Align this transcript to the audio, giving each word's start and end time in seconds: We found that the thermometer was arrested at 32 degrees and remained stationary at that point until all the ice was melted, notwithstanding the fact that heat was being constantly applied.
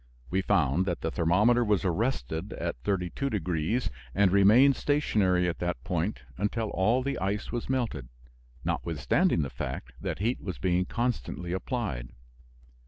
We 0.31 0.41
found 0.41 0.87
that 0.87 1.01
the 1.01 1.11
thermometer 1.11 1.63
was 1.63 1.85
arrested 1.85 2.53
at 2.53 2.81
32 2.83 3.29
degrees 3.29 3.91
and 4.15 4.31
remained 4.31 4.75
stationary 4.75 5.47
at 5.47 5.59
that 5.59 5.83
point 5.83 6.23
until 6.39 6.71
all 6.71 7.03
the 7.03 7.19
ice 7.19 7.51
was 7.51 7.69
melted, 7.69 8.09
notwithstanding 8.65 9.43
the 9.43 9.51
fact 9.51 9.93
that 10.01 10.17
heat 10.17 10.41
was 10.41 10.57
being 10.57 10.85
constantly 10.85 11.53
applied. 11.53 12.13